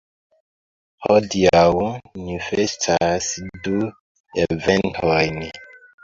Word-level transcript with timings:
Hodiaŭ 1.07 1.65
ni 2.21 2.37
festas 2.45 3.27
du 3.67 3.73
eventojn. 4.47 5.39